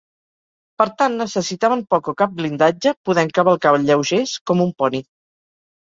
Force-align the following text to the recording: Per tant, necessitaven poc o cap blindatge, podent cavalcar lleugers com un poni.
Per 0.81 0.87
tant, 1.01 1.17
necessitaven 1.19 1.83
poc 1.95 2.09
o 2.11 2.15
cap 2.21 2.33
blindatge, 2.39 2.95
podent 3.11 3.33
cavalcar 3.41 3.77
lleugers 3.85 4.35
com 4.51 4.65
un 4.67 4.73
poni. 4.81 5.07